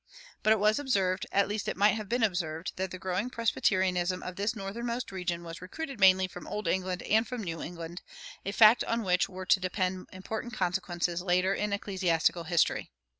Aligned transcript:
But 0.41 0.51
it 0.51 0.57
was 0.57 0.79
observed, 0.79 1.27
at 1.31 1.47
least 1.47 1.67
it 1.67 1.77
might 1.77 1.93
have 1.93 2.09
been 2.09 2.23
observed, 2.23 2.71
that 2.75 2.89
the 2.89 2.97
growing 2.97 3.29
Presbyterianism 3.29 4.23
of 4.23 4.35
this 4.35 4.55
northernmost 4.55 5.11
region 5.11 5.43
was 5.43 5.61
recruited 5.61 5.99
mainly 5.99 6.27
from 6.27 6.47
old 6.47 6.67
England 6.67 7.03
and 7.03 7.27
from 7.27 7.43
New 7.43 7.61
England 7.61 8.01
a 8.43 8.51
fact 8.51 8.83
on 8.85 9.03
which 9.03 9.29
were 9.29 9.45
to 9.45 9.59
depend 9.59 10.07
important 10.11 10.53
consequences 10.53 11.21
in 11.21 11.27
later 11.27 11.53
ecclesiastical 11.53 12.45
history. 12.45 12.89